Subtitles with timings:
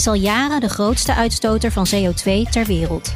[0.00, 3.14] Is al jaren de grootste uitstoter van CO2 ter wereld.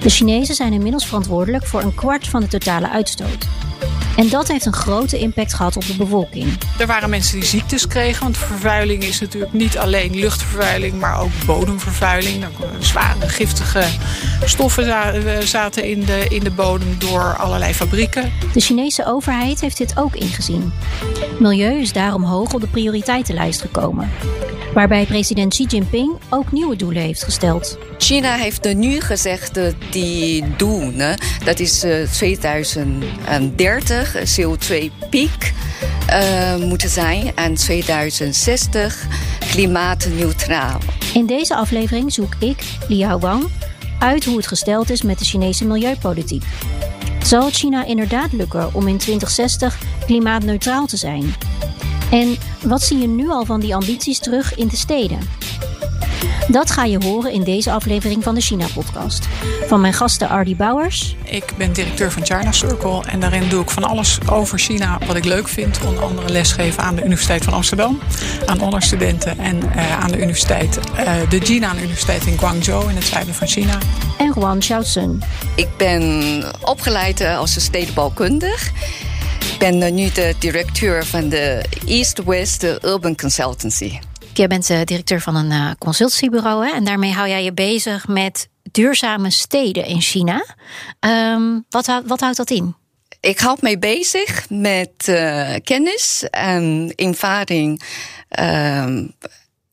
[0.00, 3.46] De Chinezen zijn inmiddels verantwoordelijk voor een kwart van de totale uitstoot.
[4.16, 6.58] En dat heeft een grote impact gehad op de bevolking.
[6.78, 11.44] Er waren mensen die ziektes kregen, want vervuiling is natuurlijk niet alleen luchtvervuiling, maar ook
[11.46, 12.44] bodemvervuiling.
[12.78, 13.84] Zware giftige
[14.44, 14.86] stoffen
[15.46, 18.32] zaten in de, in de bodem door allerlei fabrieken.
[18.52, 20.72] De Chinese overheid heeft dit ook ingezien.
[21.38, 24.10] Milieu is daarom hoog op de prioriteitenlijst gekomen
[24.76, 27.78] waarbij president Xi Jinping ook nieuwe doelen heeft gesteld.
[27.98, 30.92] China heeft nu gezegd dat die doel,
[31.44, 35.52] dat is 2030 eh, CO2-piek
[36.10, 39.06] uh, eh, moeten zijn en 2060
[39.50, 40.78] klimaatneutraal.
[41.14, 43.44] In deze aflevering zoek ik, Liao Wang,
[43.98, 46.44] uit hoe het gesteld is met de Chinese milieupolitiek.
[47.22, 51.34] Zal China inderdaad lukken om in 2060 klimaatneutraal te zijn?
[52.10, 55.18] En wat zie je nu al van die ambities terug in de steden?
[56.48, 59.28] Dat ga je horen in deze aflevering van de China-podcast.
[59.66, 61.16] Van mijn gasten Ardy Bouwers.
[61.24, 65.16] Ik ben directeur van China Circle en daarin doe ik van alles over China wat
[65.16, 65.78] ik leuk vind.
[65.86, 67.98] Onder andere lesgeven aan de Universiteit van Amsterdam,
[68.46, 73.04] aan onderstudenten en uh, aan de universiteit, uh, de Jinan Universiteit in Guangzhou in het
[73.04, 73.78] zuiden van China.
[74.18, 75.22] En Juan Xiaosun.
[75.54, 78.72] Ik ben opgeleid eh, als stedenbouwkundig.
[79.56, 83.98] Ik ben nu de directeur van de East-West Urban Consultancy.
[84.32, 86.72] Je bent uh, directeur van een uh, consultancybureau hè?
[86.74, 90.44] en daarmee hou jij je bezig met duurzame steden in China.
[91.00, 92.74] Um, wat, wat houdt dat in?
[93.20, 97.82] Ik houd mij bezig met uh, kennis en ervaring.
[98.40, 99.14] Um,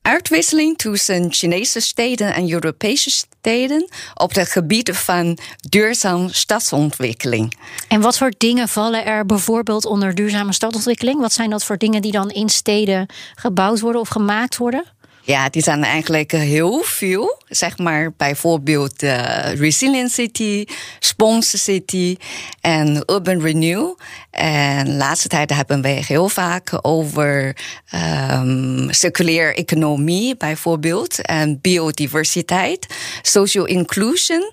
[0.02, 3.10] uitwisseling tussen Chinese steden en Europese
[4.14, 5.38] op het gebied van
[5.70, 7.58] duurzame stadsontwikkeling.
[7.88, 11.20] En wat voor dingen vallen er bijvoorbeeld onder duurzame stadsontwikkeling?
[11.20, 13.06] Wat zijn dat voor dingen die dan in steden
[13.36, 14.84] gebouwd worden of gemaakt worden?
[15.26, 17.42] Ja, die zijn eigenlijk heel veel.
[17.48, 20.66] Zeg maar bijvoorbeeld uh, Resilient City,
[21.00, 22.18] Sponsor City
[22.62, 23.94] en Urban Renew.
[24.32, 27.56] En de laatste tijd hebben we heel vaak over
[28.32, 31.22] um, circulaire economie bijvoorbeeld.
[31.22, 32.88] En biodiversiteit,
[33.22, 34.52] social inclusion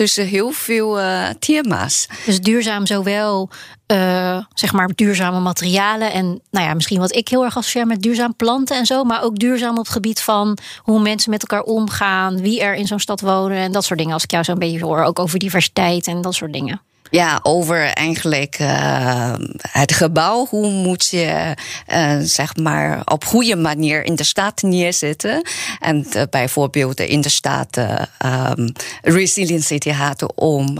[0.00, 2.08] tussen heel veel uh, thema's.
[2.26, 3.50] Dus duurzaam zowel
[3.86, 8.02] uh, zeg maar duurzame materialen en nou ja, misschien wat ik heel erg associeer met
[8.02, 11.62] duurzaam planten en zo, maar ook duurzaam op het gebied van hoe mensen met elkaar
[11.62, 14.14] omgaan, wie er in zo'n stad wonen en dat soort dingen.
[14.14, 16.80] Als ik jou zo een beetje hoor, ook over diversiteit en dat soort dingen.
[17.10, 19.34] Ja, over eigenlijk uh,
[19.70, 20.46] het gebouw.
[20.46, 21.54] Hoe moet je
[21.88, 25.42] uh, zeg maar op goede manier in de stad neerzetten.
[25.80, 28.72] En uh, bijvoorbeeld in de stad um,
[29.02, 30.78] resiliency gaat om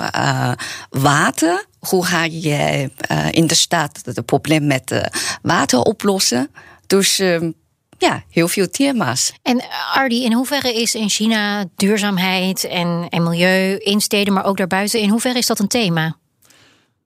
[0.91, 1.65] water.
[1.79, 2.91] Hoe ga je
[3.31, 5.11] in de stad het probleem met
[5.43, 6.51] water oplossen?
[6.87, 7.51] Dus ehm,
[7.99, 9.33] ja, heel veel thema's.
[9.43, 9.63] En
[9.95, 15.01] Ardi, in hoeverre is in China duurzaamheid en, en milieu in steden, maar ook daarbuiten,
[15.01, 16.17] in hoeverre is dat een thema?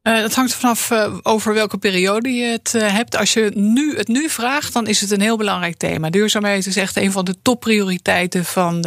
[0.05, 3.17] Dat hangt er vanaf uh, over welke periode je het uh, hebt.
[3.17, 6.11] Als je nu, het nu vraagt, dan is het een heel belangrijk thema.
[6.11, 8.85] Duurzaamheid is echt een van de topprioriteiten van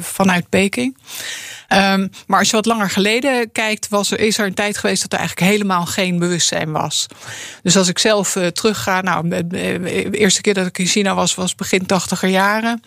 [0.00, 0.96] vanuit Peking.
[1.72, 5.02] Um, maar als je wat langer geleden kijkt, was er, is er een tijd geweest
[5.02, 7.06] dat er eigenlijk helemaal geen bewustzijn was.
[7.62, 11.34] Dus als ik zelf uh, terugga, nou, de eerste keer dat ik in China was,
[11.34, 12.82] was begin tachtiger jaren.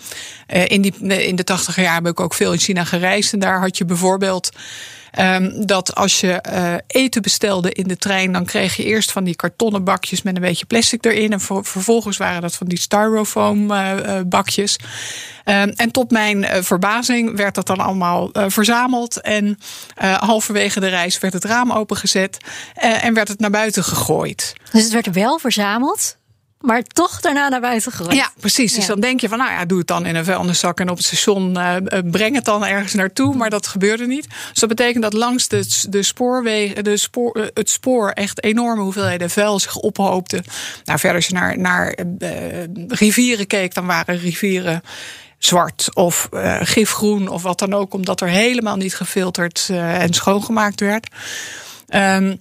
[0.47, 3.33] In, die, in de tachtiger jaren heb ik ook veel in China gereisd.
[3.33, 4.49] En daar had je bijvoorbeeld
[5.19, 9.23] Um, dat als je uh, eten bestelde in de trein, dan kreeg je eerst van
[9.23, 11.31] die kartonnen bakjes met een beetje plastic erin.
[11.31, 14.75] En vervolgens waren dat van die styrofoam uh, bakjes.
[15.45, 19.21] Um, en tot mijn verbazing werd dat dan allemaal verzameld.
[19.21, 19.59] En
[20.19, 22.37] halverwege de reis werd het raam opengezet
[22.73, 24.53] en werd het naar buiten gegooid.
[24.71, 26.19] Dus het werd wel verzameld?
[26.61, 28.15] Maar toch daarna naar buiten gegooid.
[28.15, 28.73] Ja, precies.
[28.73, 30.97] Dus dan denk je van, nou ja, doe het dan in een vuilniszak en op
[30.97, 31.75] het station uh,
[32.11, 33.35] breng het dan ergens naartoe.
[33.35, 34.27] Maar dat gebeurde niet.
[34.49, 38.81] Dus dat betekent dat langs de, de spoorwegen, de spoor, eh, het spoor echt enorme
[38.81, 40.43] hoeveelheden vuil zich ophoopte.
[40.85, 42.29] Nou, verder als je naar, naar uh,
[42.87, 44.81] rivieren keek, dan waren rivieren
[45.37, 50.79] zwart of uh, gifgroen of wat dan ook, omdat er helemaal niet gefilterd en schoongemaakt
[50.79, 51.07] werd.
[51.89, 52.39] Um,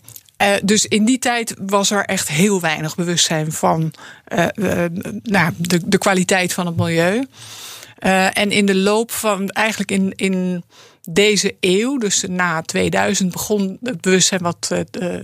[0.63, 3.93] dus in die tijd was er echt heel weinig bewustzijn van
[5.23, 7.27] nou, de, de kwaliteit van het milieu.
[8.33, 10.65] en in de loop van eigenlijk in, in
[11.03, 14.71] deze eeuw, dus na 2000, begon het bewustzijn wat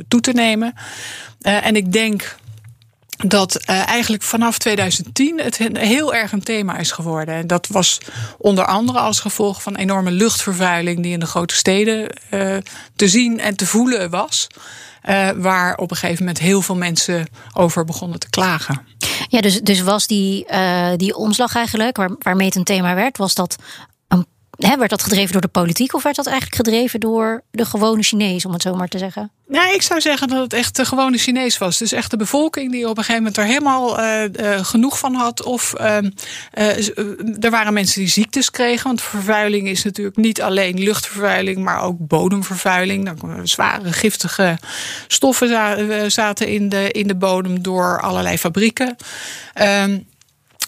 [0.09, 0.75] toe te nemen.
[1.41, 2.37] en ik denk
[3.17, 7.35] dat eigenlijk vanaf 2010 het heel erg een thema is geworden.
[7.35, 7.99] En dat was
[8.39, 12.09] onder andere als gevolg van enorme luchtvervuiling die in de grote steden
[12.97, 14.49] te zien en te voelen was.
[15.09, 18.81] Uh, waar op een gegeven moment heel veel mensen over begonnen te klagen.
[19.29, 20.47] Ja, dus, dus was die,
[20.97, 23.57] die omslag eigenlijk, waar, waarmee het een thema werd, was dat
[24.57, 28.03] He, werd dat gedreven door de politiek of werd dat eigenlijk gedreven door de gewone
[28.03, 29.31] Chinees, om het zo maar te zeggen?
[29.49, 31.79] Nou, ik zou zeggen dat het echt de gewone Chinees was.
[31.79, 35.15] Dus echt de bevolking die op een gegeven moment er helemaal uh, uh, genoeg van
[35.15, 35.43] had.
[35.43, 35.97] Of uh,
[37.41, 38.87] er waren mensen die ziektes kregen.
[38.87, 43.05] Want vervuiling is natuurlijk niet alleen luchtvervuiling, maar ook bodemvervuiling.
[43.05, 44.59] Dan zware giftige
[45.07, 45.49] stoffen
[46.11, 48.97] zaten in de, in de bodem door allerlei fabrieken.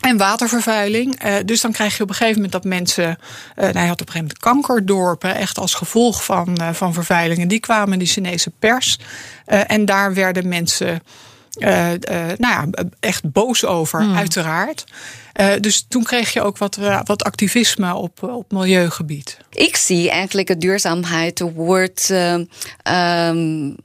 [0.01, 1.25] En watervervuiling.
[1.25, 3.09] Uh, dus dan krijg je op een gegeven moment dat mensen.
[3.09, 6.93] Uh, nou, je had op een gegeven moment kankerdorpen, echt als gevolg van, uh, van
[6.93, 7.41] vervuiling.
[7.41, 8.99] En die kwamen in de Chinese pers.
[9.47, 11.03] en daar werden mensen.
[11.59, 12.67] nou ja,
[13.01, 14.17] echt boos over, hmm.
[14.17, 14.85] uiteraard.
[15.61, 19.39] dus toen kreeg je ook wat, wat activisme op, op milieugebied.
[19.51, 23.77] Ik zie eigenlijk duurzaamheid wordt um,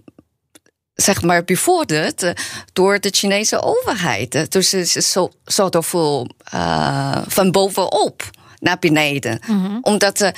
[0.95, 2.33] zeg maar bevorderd
[2.73, 4.51] door de Chinese overheid.
[4.51, 8.29] Dus het is zo, soort van uh, van bovenop
[8.59, 9.39] naar beneden.
[9.47, 9.79] Mm-hmm.
[9.81, 10.29] Omdat, uh,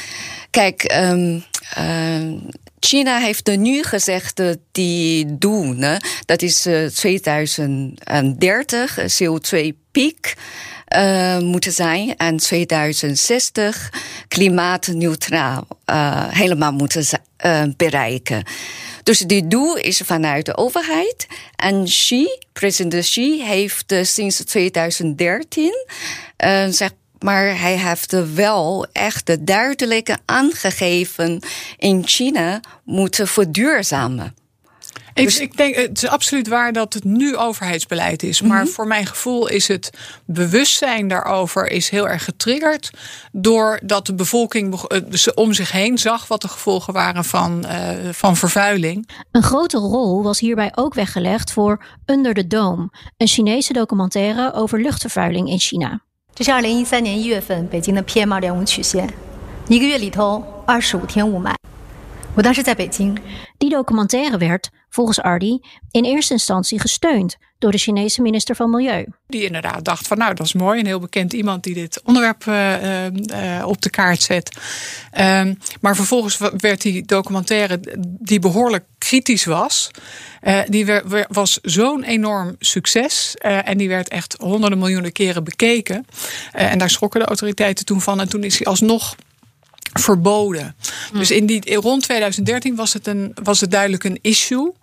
[0.50, 1.44] kijk, um,
[1.78, 2.34] uh,
[2.80, 5.86] China heeft nu gezegd dat die doen,
[6.26, 10.36] dat is 2030 CO2-piek.
[10.98, 13.90] Uh, moeten zijn en 2060
[14.28, 17.06] klimaatneutraal uh, helemaal moeten
[17.46, 18.44] uh, bereiken.
[19.04, 21.28] Dus die doel is vanuit de overheid.
[21.56, 25.86] En Xi, president Xi, heeft sinds 2013
[26.46, 31.40] uh, zeg maar hij heeft wel echt duidelijk aangegeven
[31.78, 34.36] in China moeten verduurzamen.
[35.15, 38.41] Ik, dus- ik, denk, het is absoluut waar dat het nu overheidsbeleid is.
[38.41, 38.73] Maar mhm.
[38.73, 39.91] voor mijn gevoel is het
[40.25, 42.91] bewustzijn daarover is heel erg getriggerd.
[43.33, 45.01] Doordat de bevolking eh,
[45.35, 49.09] om zich heen zag wat de gevolgen waren van, uh, van vervuiling.
[49.31, 54.81] Een grote rol was hierbij ook weggelegd voor Under the Dome, een Chinese documentaire over
[54.81, 56.01] luchtvervuiling in China.
[56.35, 59.13] 这是二零一三年一月份北京的 PM 二点五曲线，
[59.69, 61.55] 一个月里头二十五天雾霾。
[62.35, 63.19] 我当时在北京。
[63.59, 69.07] Die documentaire werd volgens Ardi in eerste instantie gesteund door de Chinese minister van Milieu.
[69.27, 72.45] Die inderdaad dacht van nou dat is mooi, een heel bekend iemand die dit onderwerp
[72.45, 74.57] uh, uh, op de kaart zet.
[75.19, 75.43] Uh,
[75.81, 77.81] maar vervolgens werd die documentaire
[78.21, 79.91] die behoorlijk kritisch was,
[80.43, 80.87] uh, die
[81.29, 86.07] was zo'n enorm succes en die werd echt honderden miljoenen keren bekeken.
[86.53, 89.17] en daar schrokken de autoriteiten toen van en toen is hij alsnog
[90.00, 90.76] verboden.
[91.10, 91.20] Hmm.
[91.20, 94.74] Dus in die, rond 2013 was het, een, was het duidelijk een issue.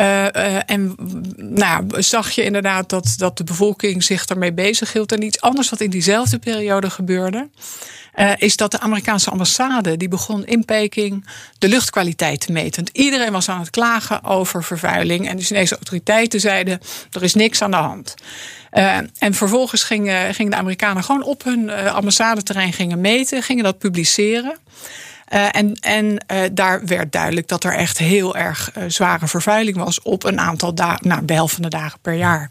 [0.00, 0.94] Uh, uh, en
[1.36, 5.12] nou, zag je inderdaad dat, dat de bevolking zich daarmee bezig hield.
[5.12, 7.48] En iets anders wat in diezelfde periode gebeurde.
[8.18, 11.26] Uh, is dat de Amerikaanse ambassade die begon in Peking
[11.58, 12.84] de luchtkwaliteit te meten.
[12.92, 15.28] Iedereen was aan het klagen over vervuiling.
[15.28, 16.80] En de Chinese autoriteiten zeiden:
[17.10, 18.14] er is niks aan de hand.
[18.72, 23.64] Uh, en vervolgens gingen, gingen de Amerikanen gewoon op hun uh, ambassadeterrein gingen meten, gingen
[23.64, 24.58] dat publiceren.
[25.32, 30.24] Uh, en en daar werd duidelijk dat er echt heel erg zware vervuiling was op
[30.24, 32.50] een aantal dagen, nou, de helft van de dagen per jaar.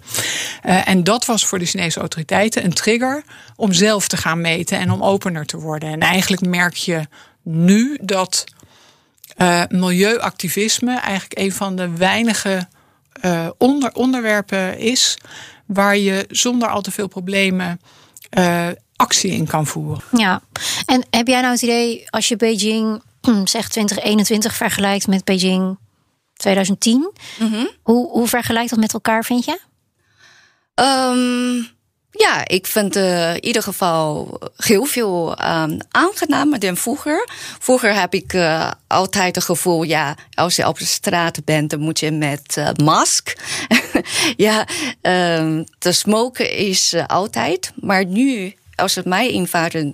[0.61, 3.23] en dat was voor de Chinese autoriteiten een trigger
[3.55, 5.89] om zelf te gaan meten en om opener te worden.
[5.89, 7.07] En eigenlijk merk je
[7.43, 8.43] nu dat
[9.69, 12.67] milieuactivisme eigenlijk een van de weinige
[13.57, 15.17] onder, onderwerpen is
[15.65, 17.79] waar je zonder al te veel problemen
[18.37, 18.67] uh,
[18.97, 20.03] actie in kan voeren.
[20.11, 20.41] Ja,
[20.85, 23.01] en heb jij nou het idee als je Beijing
[23.43, 25.77] zeg 2021 vergelijkt met Beijing
[26.33, 27.69] 2010, mm -hmm.
[27.81, 29.59] hoe, hoe vergelijkt dat met elkaar, vind je?
[30.75, 31.75] Um,
[32.11, 37.29] ja, ik vind uh, in ieder geval heel veel um, aangenamer dan vroeger.
[37.59, 41.79] Vroeger heb ik uh, altijd het gevoel, ja, als je op de straat bent, dan
[41.79, 43.37] moet je met uh, mask.
[44.47, 44.67] ja,
[45.01, 47.71] um, de smoken is altijd.
[47.75, 49.93] Maar nu, als het mij invaren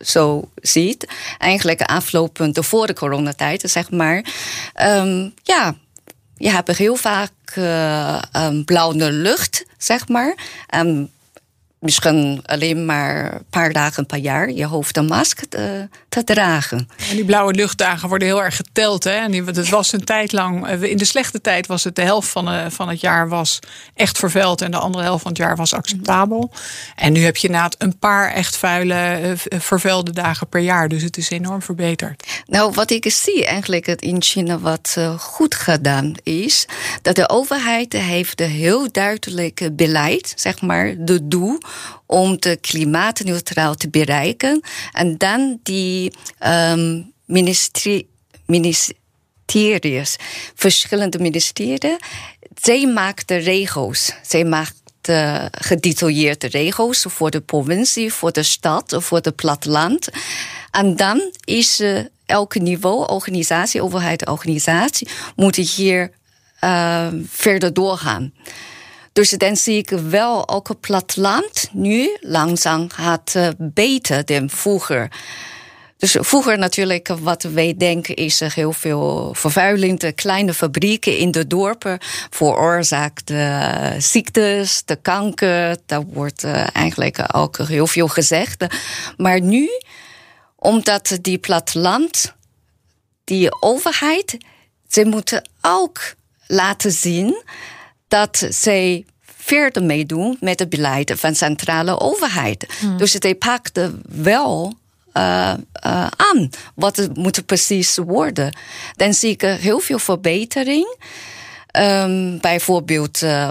[0.00, 1.06] zo ziet,
[1.38, 4.24] eigenlijk aflopend voor de coronatijd, zeg maar.
[4.82, 5.74] Um, ja,
[6.36, 10.36] je hebt heel vaak uh, um, blauwe lucht, zeg maar.
[10.74, 11.10] Um,
[11.86, 16.88] misschien alleen maar een paar dagen per jaar je hoofd een masker te, te, dragen.
[17.10, 19.04] En die blauwe luchtdagen worden heel erg geteld.
[19.04, 19.10] Hè?
[19.10, 22.28] En het was een tijd lang, eh, in de slechte tijd was het de helft
[22.28, 23.58] van, de, van het jaar was
[23.94, 26.52] echt vervuild en de andere helft van het jaar was acceptabel.
[26.96, 30.88] En nu heb je na een paar echt vuile, eh, vervuilde dagen per jaar.
[30.88, 32.42] Dus het is enorm verbeterd.
[32.46, 36.66] Nou, wat ik zie eigenlijk in China wat eh, goed gedaan is,
[37.02, 41.58] dat de overheid heeft een heel duidelijk beleid, zeg maar, de doel
[42.06, 44.60] om de klimaatneutraal te bereiken.
[44.92, 46.12] En dan die
[46.46, 48.08] um, ministerie,
[48.46, 50.16] ministeries,
[50.54, 51.96] verschillende ministeries,
[52.54, 54.12] zij maken de regels.
[54.22, 60.08] Zij maken de gedetailleerde regels voor de provincie, voor de stad, voor het platteland.
[60.70, 66.10] En dan is uh, elke niveau, organisatie, overheid, organisatie, moet hier
[66.64, 68.32] uh, verder doorgaan.
[69.16, 75.10] Dus dan zie ik wel ook het platteland nu langzaam gaat uh, beter dan vroeger.
[75.96, 79.98] Dus vroeger natuurlijk, wat wij denken, is er heel veel vervuiling.
[79.98, 81.98] De kleine fabrieken in de dorpen
[82.30, 85.76] veroorzaakten ziektes, de kanker.
[85.86, 88.66] Daar wordt uh, eigenlijk ook heel veel gezegd.
[89.16, 89.68] Maar nu,
[90.56, 92.34] omdat die platteland,
[93.24, 94.36] die overheid,
[94.88, 96.14] ze moeten ook
[96.46, 97.42] laten zien
[98.08, 102.66] dat zij verder meedoen met het beleid van de centrale overheid.
[102.80, 102.96] Hmm.
[102.96, 104.74] Dus zij pakten wel
[105.16, 105.54] uh,
[105.86, 108.56] uh, aan wat het moet precies worden.
[108.96, 110.96] Dan zie ik heel veel verbetering.
[111.78, 113.22] Um, bijvoorbeeld.
[113.22, 113.50] Uh,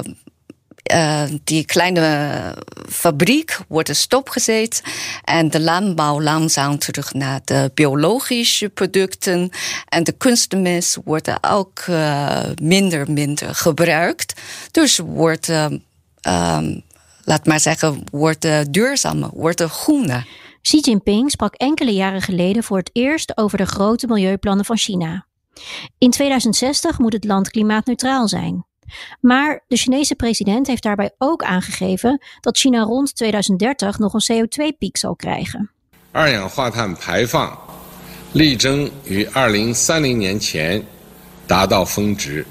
[0.94, 2.56] uh, die kleine
[2.90, 4.84] fabriek wordt stopgezet
[5.24, 9.50] en de landbouw langzaam terug naar de biologische producten.
[9.90, 14.42] En de kunstmest wordt ook uh, minder minder gebruikt.
[14.72, 15.66] Dus wordt, uh,
[16.22, 16.82] um,
[17.24, 20.28] laat maar zeggen, wordt duurzamer, wordt groener.
[20.62, 25.26] Xi Jinping sprak enkele jaren geleden voor het eerst over de grote milieuplannen van China.
[25.98, 28.66] In 2060 moet het land klimaatneutraal zijn.
[29.21, 34.97] Maar de Chinese president heeft daarbij ook aangegeven dat China rond 2030 nog een CO2-piek
[34.97, 35.71] zal krijgen.
[36.13, 37.57] 二氧化碳排放
[38.33, 40.85] 力争于2030年前
[41.47, 42.45] 达到峰值，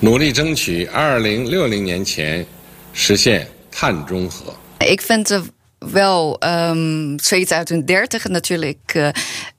[0.00, 2.46] 努力争取2060年前
[2.92, 4.54] 实现碳中和。
[4.78, 9.08] Ik vind het wel um, 2030 natuurlijk uh,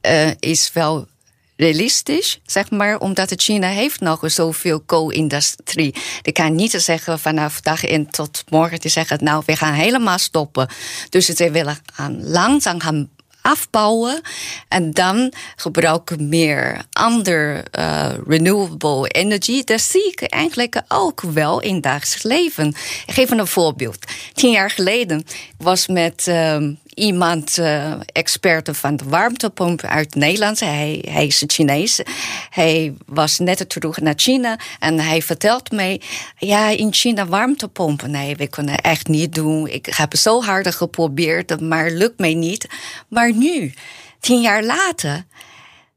[0.01, 1.07] uh, is wel
[1.56, 5.94] realistisch, zeg maar, omdat China heeft nog zoveel co-industrie.
[6.22, 10.18] Die kan niet zeggen vanaf dag in tot morgen te zeggen, nou, we gaan helemaal
[10.18, 10.68] stoppen.
[11.08, 13.08] Dus ze willen gaan langzaam gaan
[13.46, 14.20] afbouwen
[14.68, 19.64] en dan gebruiken meer ander uh, renewable energy.
[19.64, 22.68] Dat zie ik eigenlijk ook wel in dagelijks leven.
[23.06, 23.98] Ik geef een voorbeeld.
[24.32, 25.24] Tien jaar geleden
[25.58, 30.60] was met um, iemand, uh, expert van de warmtepomp uit Nederland.
[30.60, 32.00] Hij, hij is Chinees.
[32.50, 36.00] Hij was net terug naar China en hij vertelt mij:
[36.38, 38.10] ja, in China warmtepompen.
[38.10, 39.68] Nee, we kunnen echt niet doen.
[39.68, 42.66] Ik heb zo hard geprobeerd, maar lukt mij niet.
[43.08, 43.72] Maar nu,
[44.20, 45.24] tien jaar later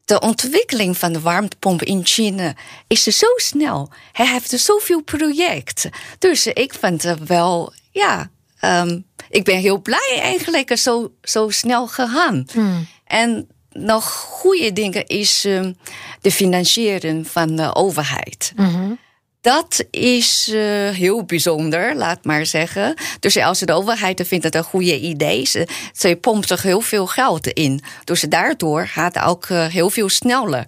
[0.05, 2.53] de ontwikkeling van de warmtepomp in China
[2.87, 3.89] is zo snel.
[4.11, 5.91] Hij heeft zoveel projecten.
[6.19, 8.29] Dus ik vind het wel, ja,
[8.61, 12.45] um, ik ben heel blij eigenlijk zo, zo snel gegaan.
[12.51, 12.87] Hmm.
[13.05, 15.77] En nog goede dingen is um,
[16.21, 18.51] de financiering van de overheid.
[18.55, 18.99] Mm
[19.41, 22.93] Dat is uh, heel bijzonder, laat maar zeggen.
[23.19, 27.07] Dus als de overheid vindt het een goede idee, ze, ze pompt er heel veel
[27.07, 27.81] geld in.
[28.03, 30.65] Dus daardoor gaat het ook uh, heel veel sneller.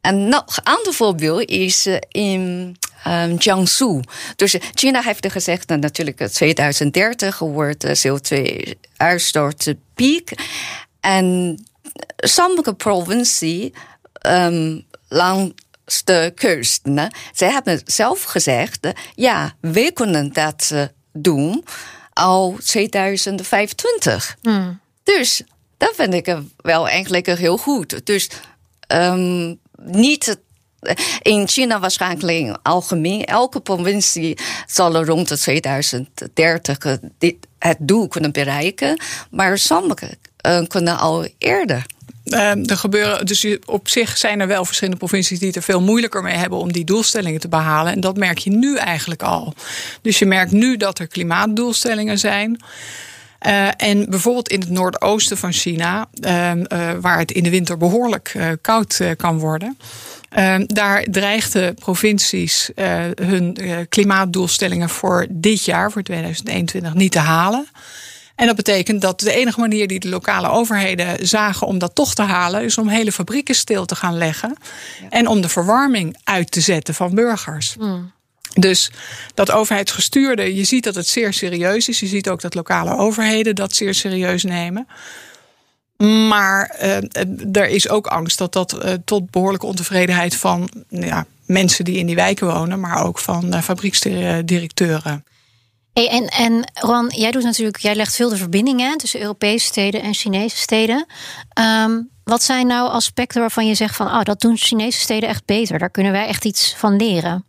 [0.00, 2.76] En nog een ander voorbeeld is uh, in
[3.08, 4.00] um, Jiangsu.
[4.36, 10.32] Dus China heeft gezegd dat natuurlijk 2030 wordt de CO2-uitstoot piek.
[11.00, 11.58] En
[12.16, 13.70] sommige provincies
[14.26, 20.72] um, langs de kusten, ze hebben zelf gezegd, ja, we kunnen dat
[21.12, 21.64] doen
[22.12, 24.36] al 2025.
[24.42, 24.80] Hmm.
[25.02, 25.42] Dus
[25.76, 28.06] dat vind ik wel eigenlijk heel goed.
[28.06, 28.28] Dus
[28.92, 30.38] um, niet
[31.22, 36.98] in China waarschijnlijk algemeen, elke provincie zal rond de 2030
[37.58, 39.00] het doel kunnen bereiken.
[39.30, 41.86] Maar sommige uh, kunnen al eerder.
[42.24, 45.80] Uh, er gebeuren, dus op zich zijn er wel verschillende provincies die het er veel
[45.80, 47.92] moeilijker mee hebben om die doelstellingen te behalen.
[47.92, 49.54] En dat merk je nu eigenlijk al.
[50.02, 52.60] Dus je merkt nu dat er klimaatdoelstellingen zijn.
[53.46, 56.08] Uh, en bijvoorbeeld in het noordoosten van China,
[57.00, 59.76] waar het in de winter behoorlijk koud kan worden
[60.28, 67.18] Ehm, daar dreigden provincies uh, hun uh, klimaatdoelstellingen voor dit jaar, voor 2021, niet te
[67.18, 67.68] halen.
[68.34, 72.14] En dat betekent dat de enige manier die de lokale overheden zagen om dat toch
[72.14, 74.56] te halen, is om hele fabrieken stil te gaan leggen.
[75.10, 77.76] En om de verwarming uit te zetten van burgers.
[77.78, 78.12] Mm.
[78.54, 78.90] Dus
[79.34, 82.00] dat overheidsgestuurde, je ziet dat het zeer serieus is.
[82.00, 84.88] Je ziet ook dat lokale overheden dat zeer serieus nemen.
[86.06, 86.96] Maar uh,
[87.52, 92.06] er is ook angst dat dat uh, tot behoorlijke ontevredenheid van ja, mensen die in
[92.06, 95.24] die wijken wonen, maar ook van uh, fabrieksdirecteuren.
[95.92, 100.02] Hey, en, en Ron, jij doet natuurlijk, jij legt veel de verbindingen tussen Europese steden
[100.02, 101.06] en Chinese steden.
[101.84, 105.44] Um, wat zijn nou aspecten waarvan je zegt van, oh, dat doen Chinese steden echt
[105.44, 105.78] beter?
[105.78, 107.46] Daar kunnen wij echt iets van leren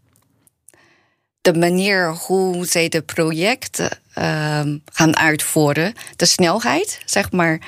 [1.41, 7.59] de manier hoe zij de projecten uh, gaan uitvoeren, de snelheid, zeg maar.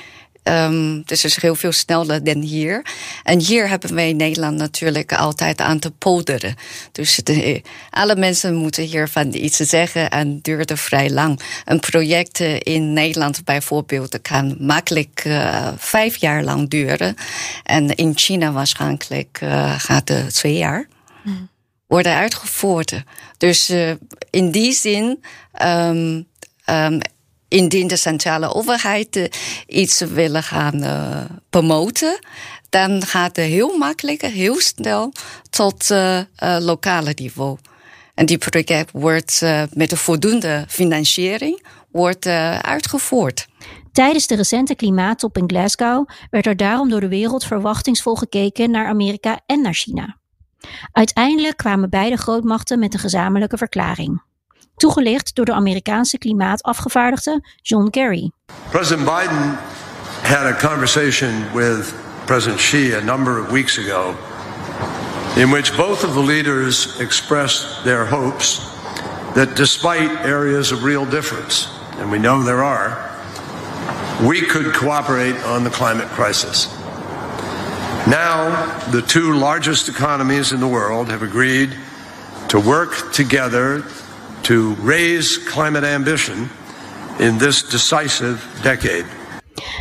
[0.44, 2.86] Um, dus is heel veel sneller dan hier.
[3.22, 6.54] En hier hebben wij in Nederland natuurlijk altijd aan te polderen.
[6.92, 11.40] Dus de, alle mensen moeten hiervan iets zeggen en duurde vrij lang.
[11.64, 17.14] Een project in Nederland bijvoorbeeld kan makkelijk uh, vijf jaar lang duren.
[17.64, 20.88] En in China waarschijnlijk uh, gaat het twee jaar.
[21.22, 21.50] Mm
[21.92, 23.02] worden uitgevoerd.
[23.36, 23.90] Dus uh,
[24.30, 25.24] in die zin,
[25.62, 26.26] um,
[26.66, 27.00] um,
[27.52, 29.24] indien de centrale overheid uh,
[29.66, 32.18] iets willen gaan uh, promoten,
[32.68, 35.12] dan gaat het heel makkelijk, heel snel
[35.50, 35.94] tot
[36.58, 37.58] lokale niveau.
[38.14, 39.42] En die project wordt
[39.72, 42.26] met een voldoende financiering wordt,
[42.60, 43.46] uitgevoerd.
[43.92, 48.86] Tijdens de recente klimaattop in Glasgow werd er daarom door de wereld verwachtingsvol gekeken naar
[48.86, 50.16] Amerika en naar China.
[50.92, 54.22] Uiteindelijk kwamen beide grootmachten met een gezamenlijke verklaring.
[54.82, 58.30] Toegelicht door de Amerikaanse klimaatafgevaardigde John Kerry.
[58.70, 59.58] President Biden
[60.22, 64.14] had a conversation with President Xi a number of weeks ago
[65.36, 68.60] in which both of the leaders expressed their hopes
[69.34, 72.98] that despite areas of real difference, and we know there are,
[74.26, 76.66] we could cooperate on the climate crisis.
[78.06, 81.70] Now, the two largest economies in the world have agreed
[82.48, 83.84] to work together
[84.42, 86.48] to raise climate ambition
[87.18, 89.04] in this decisive decade.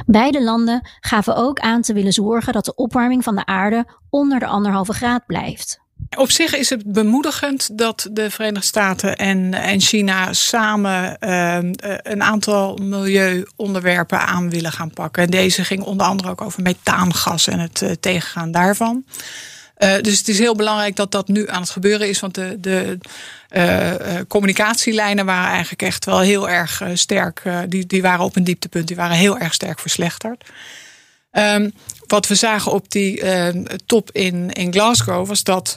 [0.05, 4.39] Beide landen gaven ook aan te willen zorgen dat de opwarming van de aarde onder
[4.39, 5.79] de anderhalve graad blijft.
[6.17, 11.57] Op zich is het bemoedigend dat de Verenigde Staten en, en China samen uh,
[12.01, 15.23] een aantal milieuonderwerpen aan willen gaan pakken.
[15.23, 19.05] En deze ging onder andere ook over methaangas en het uh, tegengaan daarvan.
[19.83, 22.19] Uh, dus het is heel belangrijk dat dat nu aan het gebeuren is.
[22.19, 22.97] Want de, de
[24.27, 27.41] communicatielijnen waren eigenlijk echt wel heel erg sterk.
[27.67, 30.43] die, die waren op een dieptepunt, die waren heel erg sterk verslechterd.
[31.31, 31.73] Um,
[32.07, 33.47] wat we zagen op die uh,
[33.85, 35.75] top in, in Glasgow was dat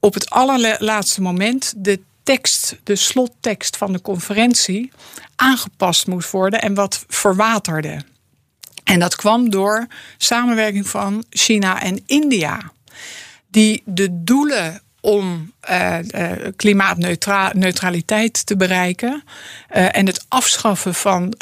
[0.00, 4.92] op het allerlaatste moment de tekst, de slottekst van de conferentie,
[5.36, 8.02] aangepast moest worden en wat verwaterde.
[8.84, 12.72] En dat kwam door samenwerking van China en India.
[13.56, 19.22] Die de doelen om uh, uh, klimaatneutraliteit te bereiken
[19.76, 21.34] uh, en het afschaffen van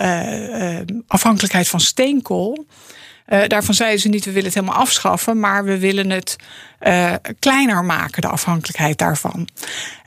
[1.07, 2.66] afhankelijkheid van steenkool
[3.28, 6.37] uh, daarvan zeiden ze niet, we willen het helemaal afschaffen, maar we willen het
[6.80, 9.48] uh, kleiner maken, de afhankelijkheid daarvan.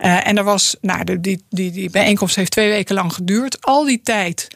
[0.02, 3.62] Uh, en er was, nou, de, die, die, die bijeenkomst heeft twee weken lang geduurd.
[3.62, 4.48] Al die tijd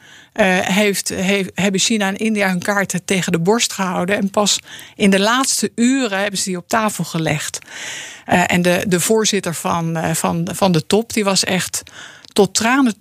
[0.63, 4.17] heeft, heeft, hebben China en India hun kaarten tegen de borst gehouden.
[4.17, 4.59] En pas
[4.95, 7.59] in de laatste uren hebben ze die op tafel gelegd.
[8.25, 11.83] en de, de voorzitter van, van, van de top, die was echt
[12.33, 12.93] tot tranen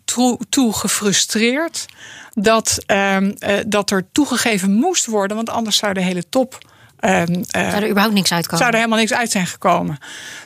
[0.49, 1.87] toe, gefrustreerd
[2.35, 6.69] dat, um, uh, dat er toegegeven moest worden, want anders zou de hele top.
[7.01, 8.59] Um, uh, zou er überhaupt niks uitkomen?
[8.59, 9.99] Zou er helemaal niks uit zijn gekomen.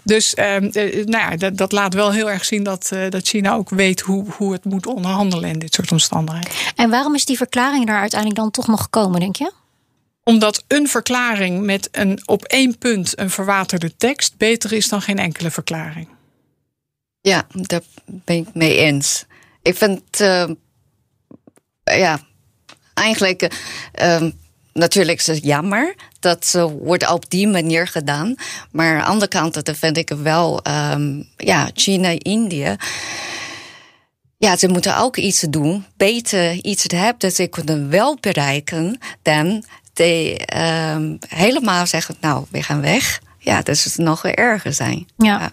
[0.03, 3.55] Dus um, uh, nou ja, dat, dat, laat wel heel erg zien dat, dat China
[3.55, 6.51] ook weet hoe, hoe het moet onderhandelen in dit soort omstandigheden.
[6.77, 9.53] En waarom is die verklaring daar uiteindelijk dan toch nog gekomen, denk je?
[10.25, 15.18] Omdat een verklaring met een op één punt een verwaterde tekst beter is dan geen
[15.18, 16.09] enkele verklaring.
[17.25, 19.25] Ja, daar ben ik mee eens.
[19.63, 20.03] Ik vind
[21.85, 22.21] ja,
[22.95, 23.55] eigenlijk.
[24.03, 24.31] Uh,
[24.73, 28.35] natuurlijk is het jammer dat uh, wordt op die manier gedaan.
[28.71, 30.61] Maar aan de andere kant dat vind ik wel,
[30.93, 32.77] um, ja, China, India.
[34.39, 39.65] Ja, ze moeten ook iets doen, beter iets hebben dat ze kunnen wel bereiken dan
[39.93, 40.41] de
[40.95, 43.21] um, helemaal zeggen, nou, we gaan weg.
[43.39, 45.07] Ja, dat is nog erger zijn.
[45.17, 45.53] ja.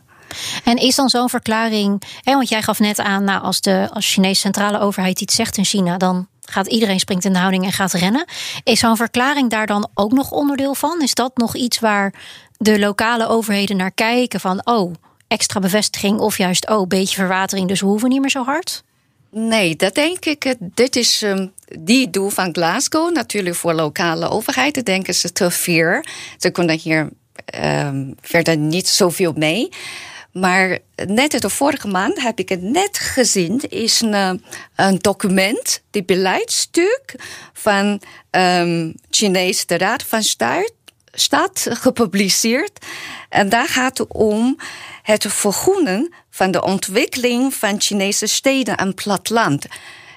[0.64, 4.14] En is dan zo'n verklaring, hè, want jij gaf net aan, nou, als de als
[4.14, 7.72] Chinese centrale overheid iets zegt in China, dan gaat iedereen springt in de houding en
[7.72, 8.26] gaat rennen.
[8.64, 11.02] Is zo'n verklaring daar dan ook nog onderdeel van?
[11.02, 12.14] Is dat nog iets waar
[12.58, 14.94] de lokale overheden naar kijken van oh,
[15.28, 18.84] extra bevestiging of juist oh, beetje verwatering, dus we hoeven niet meer zo hard?
[19.32, 20.56] Nee, dat denk ik.
[20.60, 23.14] Dit is um, die doel van Glasgow.
[23.14, 26.06] Natuurlijk voor lokale overheid denken ze te ver.
[26.38, 27.10] Ze kunnen hier
[27.64, 29.70] um, verder niet zoveel mee.
[30.32, 34.44] Maar net de vorige maand heb ik het net gezien, is een,
[34.76, 37.16] een document, die beleidstuk
[37.54, 40.74] van um, Chinese Raad van Staat,
[41.14, 42.86] Staat gepubliceerd.
[43.30, 44.58] En daar gaat het om
[45.04, 49.66] het vergroenen van de ontwikkeling van Chinese steden en platteland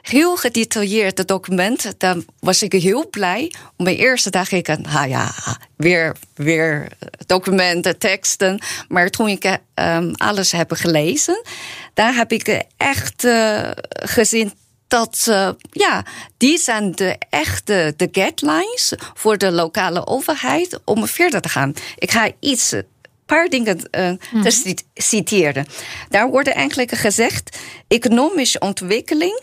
[0.04, 1.94] heel gedetailleerd document.
[1.98, 3.52] Daar was ik heel blij.
[3.76, 5.34] Op mijn eerste dag ik, nou ja,
[5.76, 6.88] weer, weer
[7.26, 8.62] documenten, teksten.
[8.88, 11.42] Maar toen ik um, alles heb gelezen,
[11.94, 14.52] daar heb ik echt uh, gezien
[14.88, 16.04] dat uh, ja,
[16.36, 21.74] die zijn de echte de guidelines voor de lokale overheid om verder te gaan.
[21.96, 22.74] Ik ga iets
[23.26, 25.66] paar dingen uh, te citeren.
[26.08, 29.40] Daar wordt eigenlijk gezegd: economische ontwikkeling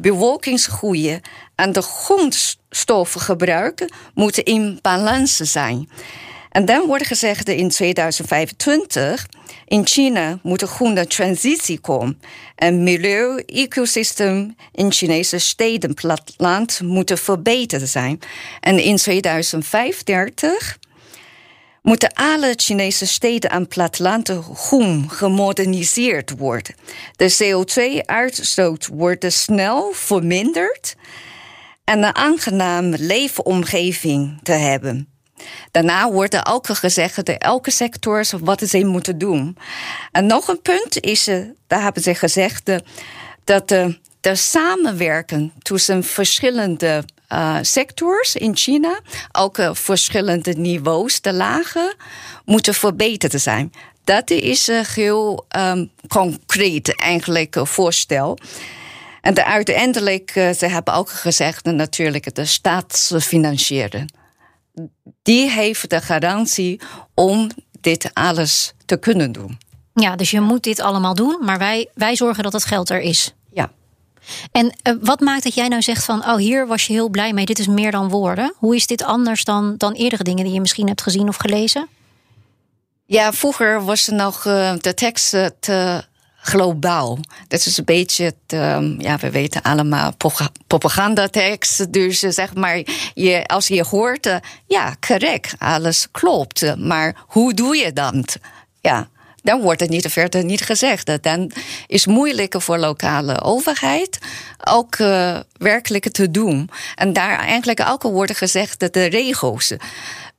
[0.00, 1.20] bevolkingsgroei
[1.54, 5.88] en de grondstoffengebruik moeten in balans zijn.
[6.50, 9.26] En dan wordt gezegd in 2025,
[9.66, 12.20] in China moet een groene transitie komen.
[12.54, 18.20] En milieu, ecosysteem in Chinese steden, platteland moeten verbeterd zijn.
[18.60, 20.78] En in 2035
[21.88, 26.74] moeten alle Chinese steden en plattelanden groen gemoderniseerd worden.
[27.16, 30.94] De CO2-uitstoot wordt snel verminderd
[31.84, 35.08] en een aangename leefomgeving te hebben.
[35.70, 39.56] Daarna wordt er ook gezegd dat elke sector wat ze moeten doen.
[40.12, 41.24] En nog een punt is,
[41.66, 42.70] daar hebben ze gezegd,
[43.44, 49.00] dat de, de samenwerken tussen verschillende uh, sectors in China,
[49.32, 51.94] ook uh, verschillende niveaus, de lagen,
[52.44, 53.72] moeten verbeterd zijn.
[54.04, 58.38] Dat is een heel um, concreet eigenlijk voorstel.
[59.20, 64.12] En de uiteindelijk, ze hebben ook gezegd, natuurlijk de staatsfinancieren.
[65.22, 66.80] Die heeft de garantie
[67.14, 69.58] om dit alles te kunnen doen.
[69.94, 73.00] Ja, dus je moet dit allemaal doen, maar wij, wij zorgen dat het geld er
[73.00, 73.34] is.
[74.52, 77.32] En uh, wat maakt dat jij nou zegt van, oh hier was je heel blij
[77.32, 78.54] mee, dit is meer dan woorden.
[78.56, 81.88] Hoe is dit anders dan, dan eerdere dingen die je misschien hebt gezien of gelezen?
[83.06, 86.04] Ja, vroeger was er nog uh, de tekst te
[86.40, 87.18] globaal.
[87.48, 90.12] Dat is een beetje, te, um, ja, we weten allemaal
[90.66, 91.92] propagandatekst.
[91.92, 92.82] Dus zeg maar,
[93.14, 96.76] je, als je hoort, ja, correct, alles klopt.
[96.76, 98.36] Maar hoe doe je dat?
[98.80, 99.08] Ja
[99.48, 101.22] dan wordt het niet verder niet gezegd.
[101.22, 101.50] Dan
[101.86, 104.18] is het moeilijker voor lokale overheid
[104.64, 106.70] ook uh, werkelijk te doen.
[106.94, 109.72] En daar eigenlijk ook worden gezegd dat de regels.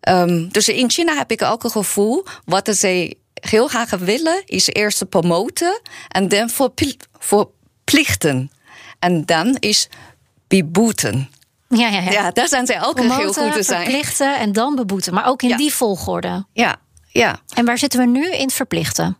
[0.10, 4.67] Um, dus in China heb ik ook een gevoel wat ze heel graag willen, is
[4.67, 6.50] eerst promoten en dan
[7.19, 8.52] verplichten.
[9.00, 9.89] En dan is
[10.48, 11.30] beboeten.
[11.69, 12.12] Ja, ja, ja.
[12.12, 13.84] ja, daar zijn zij ook Promoten, heel goed te zijn.
[13.84, 15.58] Verplichten en dan beboeten, maar ook in ja.
[15.58, 16.45] die volgorde.
[16.54, 16.80] Ja,
[17.12, 17.39] ja.
[17.54, 19.17] En waar zitten we nu in het verplichten?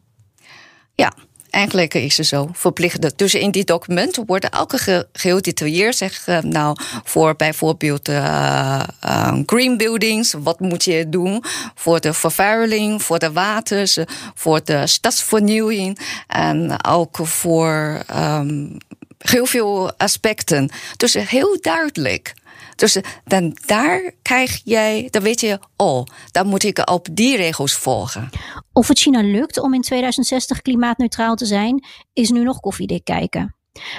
[0.96, 1.14] Ja,
[1.50, 3.18] Eigenlijk is het zo verplicht.
[3.18, 9.38] Dus in die documenten worden elke ge heel detailleerd zeg, nou, voor bijvoorbeeld uh, uh,
[9.46, 11.44] green buildings, wat moet je doen
[11.76, 13.98] voor de vervuiling, voor de waters,
[14.34, 18.78] voor de stadsvernieuwing en ook voor um,
[19.18, 20.70] heel veel aspecten.
[20.98, 22.34] Dus heel duidelijk.
[22.80, 27.74] Dus dan daar krijg jij, dan weet je, oh, dan moet ik op die regels
[27.74, 28.30] volgen.
[28.74, 33.56] Of het China lukt om in 2060 klimaatneutraal te zijn, is nu nog koffiedik kijken.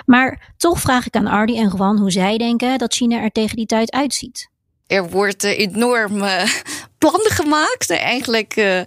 [0.07, 3.57] Maar toch vraag ik aan Ardi en Gwan hoe zij denken dat China er tegen
[3.57, 4.51] die tijd uitziet.
[4.90, 6.22] Er wordt enorm
[6.98, 7.90] plannen gemaakt.
[7.90, 8.79] Eigenlijk uh,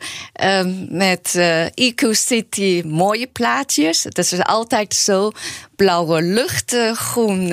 [0.43, 1.35] uh, met
[1.73, 4.01] EcoCity mooie plaatjes.
[4.01, 5.31] Dat is altijd zo.
[5.75, 7.47] Blauwe lucht, groen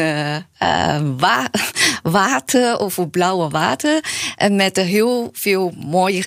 [1.16, 1.50] wa
[2.02, 4.04] water of blauwe water.
[4.36, 6.24] En met heel veel mooie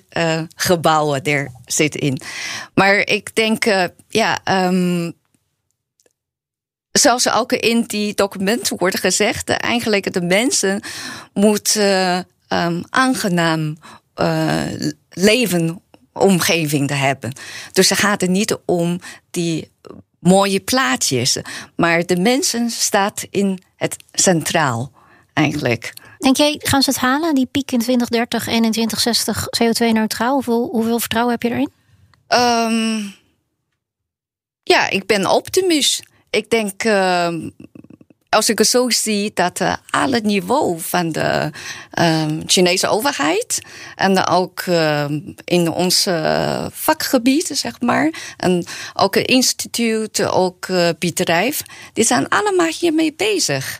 [0.56, 2.22] gebouwen er zit in.
[2.74, 3.66] Maar ik denk,
[4.08, 4.40] ja...
[4.68, 5.22] Um,
[7.00, 10.82] Zoals ook in die documenten wordt gezegd, eigenlijk de mensen
[11.34, 13.78] moeten um, aangenaam
[14.16, 14.62] uh,
[15.10, 17.34] levenomgeving te hebben.
[17.72, 19.00] Dus het gaat er niet om
[19.32, 19.72] die
[20.20, 21.38] mooie plaatjes,
[21.76, 24.92] maar de mensen staat in het centraal
[25.34, 25.94] eigenlijk.
[26.18, 30.34] Denk jij, gaan ze het halen, die piek in 2030 en in 2060 CO2-neutraal?
[30.34, 31.72] Hoeveel, hoeveel vertrouwen heb je erin?
[32.28, 33.16] Um,
[34.64, 36.04] ja, ik ben optimist.
[36.34, 37.28] Ik denk, uh,
[38.30, 41.52] als ik het zo zie dat uh, alle niveau van de
[42.00, 43.62] um, Chinese overheid
[43.96, 45.06] en ook uh,
[45.44, 46.08] in ons
[46.72, 51.62] vakgebied, zeg maar, en ook instituut, ook uh, bedrijf,
[51.94, 53.80] die zijn allemaal hiermee bezig.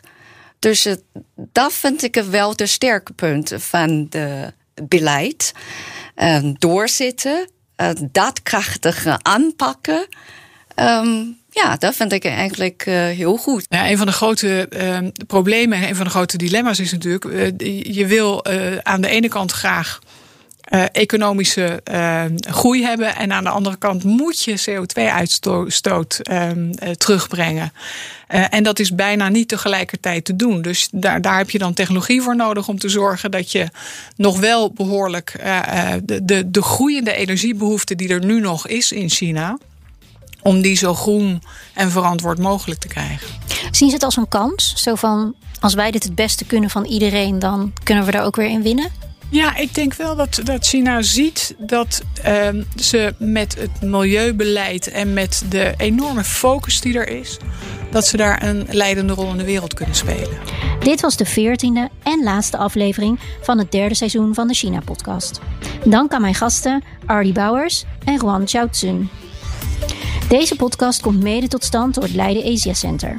[0.58, 0.86] Dus
[1.34, 4.52] dat vind ik wel de sterke punt van de
[4.88, 5.52] beleid.
[6.58, 7.50] doorzitten,
[8.12, 10.06] daadkrachtig aanpakken.
[11.54, 13.66] Ja, dat vind ik eigenlijk uh, heel goed.
[13.68, 17.82] Ja, een van de grote uh, problemen, een van de grote dilemma's is natuurlijk: uh,
[17.94, 18.44] je wil
[18.82, 19.98] aan de ene kant graag
[20.92, 21.80] economische
[22.40, 27.72] groei hebben, en aan de andere kant moet je CO2-uitstoot ehm, terug-brengen.
[28.26, 30.62] en dat is bijna niet tegelijkertijd te doen.
[30.62, 33.68] Dus daar, daar heb je dan technologie voor nodig om te zorgen dat je
[34.16, 35.32] nog wel behoorlijk
[36.02, 39.58] de, de, de groeiende energiebehoefte die er nu nog is in China
[40.44, 41.42] om die zo groen
[41.74, 43.26] en verantwoord mogelijk te krijgen.
[43.70, 44.72] Zien ze het als een kans?
[44.76, 48.36] Zo van, als wij dit het beste kunnen van iedereen, dan kunnen we daar ook
[48.36, 48.90] weer in winnen?
[49.28, 55.12] Ja, ik denk wel dat, dat China ziet dat uh, ze met het milieubeleid en
[55.12, 57.36] met de enorme focus die er is,
[57.90, 60.38] dat ze daar een leidende rol in de wereld kunnen spelen.
[60.80, 65.40] Dit was de veertiende en laatste aflevering van het derde seizoen van de China-podcast.
[65.84, 69.10] Dank aan mijn gasten Ardy Bouwers en Juan Chaotzun.
[70.28, 73.18] Deze podcast komt mede tot stand door het Leiden Asia Center.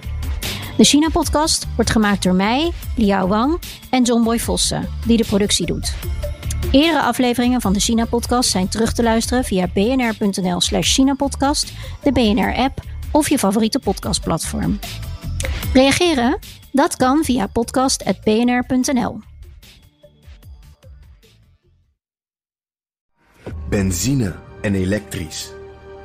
[0.77, 5.65] De China-podcast wordt gemaakt door mij, Liao Wang en John Boy Vossen, die de productie
[5.65, 5.95] doet.
[6.71, 12.81] Eerdere afleveringen van de China-podcast zijn terug te luisteren via bnr.nl slash China-podcast, de BNR-app
[13.11, 14.79] of je favoriete podcastplatform.
[15.73, 16.39] Reageren?
[16.71, 19.19] Dat kan via podcast.bnr.nl.
[23.69, 25.49] Benzine en elektrisch